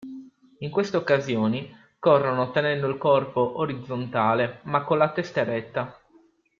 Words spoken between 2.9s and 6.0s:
corpo orizzontale, ma con la testa eretta.